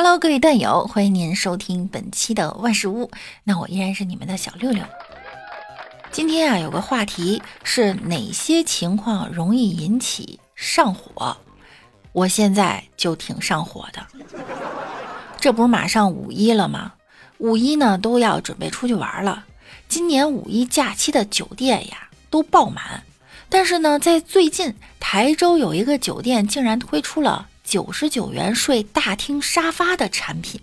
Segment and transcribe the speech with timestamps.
[0.00, 3.10] Hello，各位段友，欢迎您收听本期的万事屋。
[3.42, 4.84] 那我依然是你们的小六六。
[6.12, 11.36] 今天啊，有个话题是哪些情况容易引起上火？
[12.12, 14.06] 我现在就挺上火的。
[15.40, 16.92] 这不是马上五一了吗？
[17.38, 19.46] 五一呢都要准备出去玩了。
[19.88, 23.02] 今年五一假期的酒店呀都爆满，
[23.48, 27.48] 但是呢，在最近台州有一个酒店竟然推出了。
[27.68, 30.58] 九十九元睡大厅沙发的产品，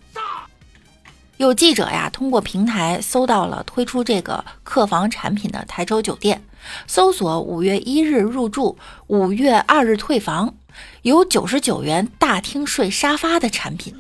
[1.38, 6.42] 有记者呀通过平台搜到了推出这个客房产品的台州酒店，
[6.88, 10.56] 搜索五月一日入住，五月二日退房，
[11.04, 13.94] 有九十九元大厅睡沙发的产品。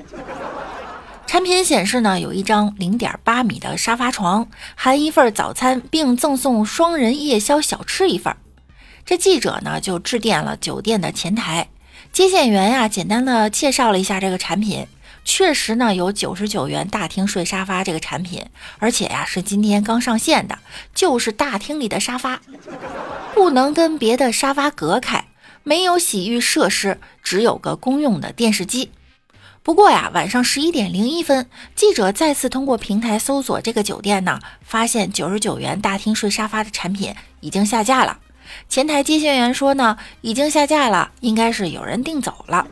[1.27, 8.35] 产品显示呢，有一张零点八米的沙发床，含一份早餐，并赠送双人夜宵小吃一份。
[9.05, 11.69] 这记者呢就致电了酒店的前台。
[12.15, 14.87] 接线员呀，简单的介绍了一下这个产品，
[15.25, 18.45] 确实呢有九十九元大厅睡沙发这个产品，
[18.79, 20.57] 而且呀是今天刚上线的，
[20.93, 22.39] 就是大厅里的沙发，
[23.33, 25.25] 不能跟别的沙发隔开，
[25.63, 28.91] 没有洗浴设施，只有个公用的电视机。
[29.61, 38.19] 不过呀，晚上十一点零一分，记者再次通过平台搜索这个酒店呢，发现九十九元大厅睡沙发的产品已经下架了。
[38.67, 42.67] 前台接线员说呢，已经下架了，应该是有人订走了。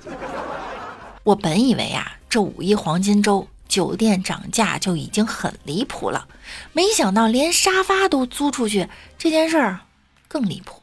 [1.24, 6.28] 我本以为啊，这五一黄金周酒店涨价就已经很离谱了，
[6.74, 9.80] 没想到连沙发都租出去，这件事儿
[10.28, 10.82] 更离谱。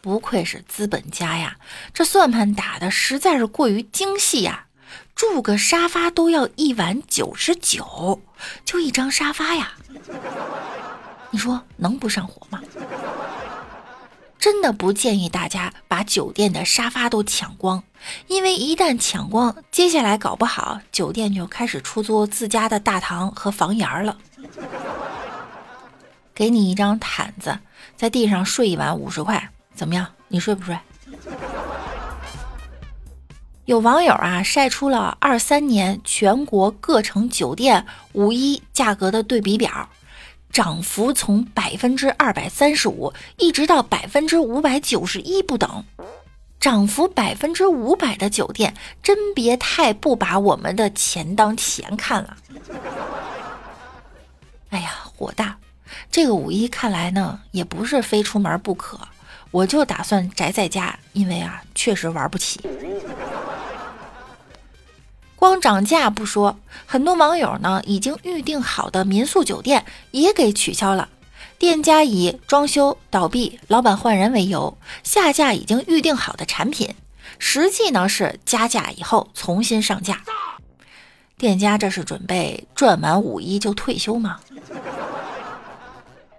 [0.00, 1.56] 不愧是资本家呀，
[1.92, 4.64] 这算盘打的实在是过于精细呀！
[5.14, 8.22] 住个沙发都要一晚九十九，
[8.64, 9.72] 就一张沙发呀。
[11.30, 12.60] 你说能不上火吗？
[14.38, 17.82] 真的不建议大家把酒店的沙发都抢光，
[18.26, 24.16] 因为一旦抢光，接下来搞不好酒店就开始出租自家的大堂和房檐了。
[26.34, 27.58] 给你一张毯子，
[27.96, 30.06] 在地上睡一晚五十块，怎么样？
[30.28, 30.78] 你睡不睡？
[33.66, 39.88] 有网友啊晒出了二三年全国各城酒店五一价格的对比表。
[40.52, 45.84] 涨幅从百分之二百三十五一直到百分之五百九十一不等，
[46.58, 52.36] 涨幅百分之五百的酒店，真别太不把我们的钱当钱看了。
[54.70, 55.56] 哎呀，火大！
[56.10, 58.98] 这个五一看来呢，也不是非出门不可，
[59.50, 62.60] 我就打算宅在家，因为啊，确实玩不起。
[65.40, 71.08] 光涨价不说，很多网友呢已经预定好的民宿酒店也给取消了。
[71.56, 76.94] 店家以装修倒闭、老板换人为由，下架已经预定好的产品，
[77.38, 80.22] 实际呢是加价以后重新上架。
[81.38, 84.40] 店家这是准备赚完五一就退休吗？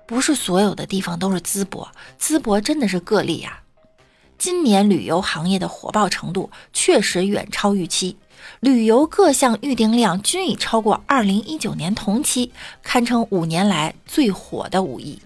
[0.06, 1.90] 不是所有的地方都是淄博，
[2.20, 3.62] 淄博真的是个例呀。
[4.42, 8.18] 今年旅游行业的火爆程度确实远超预期。
[8.60, 15.22] 旅游各项预订量均已超过二零一九年同期，堪称五年来最火的五一。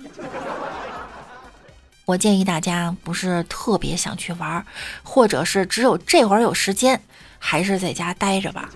[2.04, 4.66] 我建议大家不是特别想去玩，
[5.02, 7.02] 或者是只有这会儿有时间，
[7.40, 8.70] 还是在家待着吧，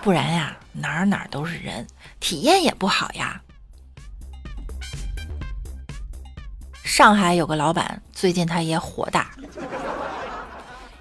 [0.00, 1.86] 不然呀，哪儿哪儿都是人，
[2.18, 3.42] 体验也不好呀。
[6.96, 9.32] 上海有个老板，最近他也火大。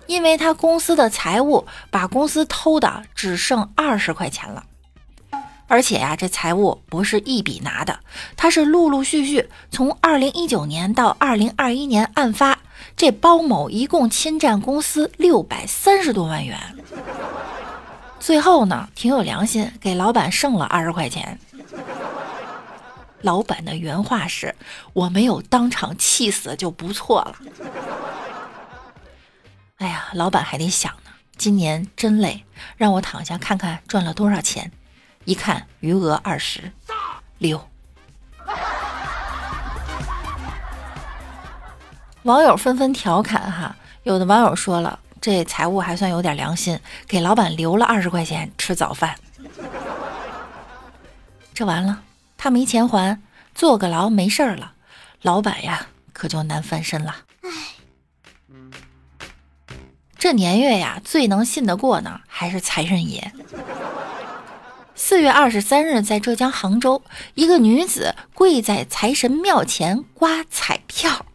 [0.08, 4.64] 因为他公司的财务把公司偷的只剩二十块钱了，
[5.68, 8.00] 而且呀，这财务不是一笔拿的，
[8.36, 12.58] 他是陆陆续续从二零一九年到二零二一年案发，
[12.98, 16.60] 这包某一共侵占公司六百三十多万元，
[18.20, 21.38] 最后呢，挺有良心，给老板剩了二十块钱。
[23.24, 24.54] 老板的原话是
[24.94, 27.36] ：“我没有当场气死就不错了。”
[29.80, 32.46] 哎呀，老板还得想呢，今年真累，
[32.78, 34.72] 让我躺下看看赚了多少钱。
[35.26, 36.74] 一看余额二十
[37.38, 37.70] 六，
[42.24, 43.76] 网友纷纷调侃哈。
[44.04, 46.78] 有的网友说了，这财务还算有点良心，
[47.08, 49.16] 给老板留了二十块钱吃早饭。
[51.54, 52.02] 这完了，
[52.44, 53.22] 他没钱还，
[53.56, 54.74] 坐个牢没事儿了，
[55.22, 57.16] 老板呀可就难翻身了。
[60.18, 63.32] 这年月呀，最能信得过呢，还是财神爷。
[64.94, 67.02] 四月二十三日，在浙江杭州，
[67.36, 71.26] 一个女子跪在财神庙前刮彩票。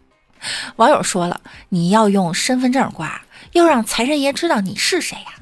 [0.76, 1.40] 网友说了，
[1.70, 3.22] 你要用身份证刮，
[3.52, 5.32] 要让财神爷知道你是谁呀？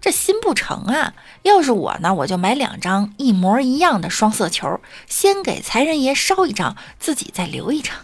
[0.00, 1.12] 这心不成啊！
[1.42, 7.94] 要是我呢，我就买两张一模一样的双色球，先给财神爷烧一张，自己再留一张。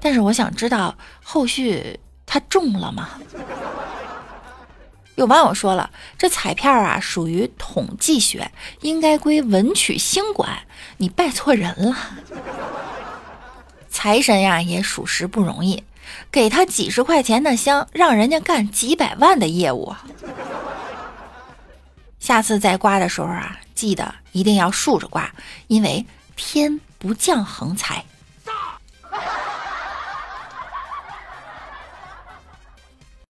[0.00, 3.10] 但是我想知道后续他中了吗？
[5.16, 8.50] 有网友说了，这彩票啊属于统计学，
[8.82, 10.60] 应该归文曲星管，
[10.98, 11.96] 你拜错人了。
[13.88, 15.84] 财神呀也属实不容易。
[16.30, 19.94] 给他几十块钱的香，让人家干几百万的业务。
[22.18, 25.30] 下次再刮的时候啊，记得一定要竖着刮，
[25.66, 26.06] 因为
[26.36, 28.04] 天不降横财。